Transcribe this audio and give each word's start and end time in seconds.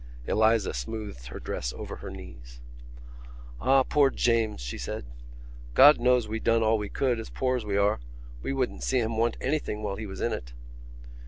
Eliza 0.25 0.73
smoothed 0.73 1.27
her 1.27 1.39
dress 1.39 1.71
over 1.73 1.97
her 1.97 2.09
knees. 2.09 2.59
"Ah, 3.59 3.83
poor 3.83 4.09
James!" 4.09 4.59
she 4.59 4.79
said. 4.79 5.05
"God 5.75 5.99
knows 5.99 6.27
we 6.27 6.39
done 6.39 6.63
all 6.63 6.79
we 6.79 6.89
could, 6.89 7.19
as 7.19 7.29
poor 7.29 7.55
as 7.55 7.65
we 7.65 7.77
are—we 7.77 8.51
wouldn't 8.51 8.81
see 8.81 8.97
him 8.97 9.15
want 9.15 9.37
anything 9.39 9.83
while 9.83 9.97
he 9.97 10.07
was 10.07 10.19
in 10.19 10.33
it." 10.33 10.53